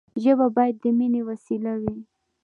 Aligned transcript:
ژبه 0.23 0.47
باید 0.55 0.75
د 0.83 0.85
ميني 0.97 1.21
وسیله 1.29 1.73
وي. 1.81 1.97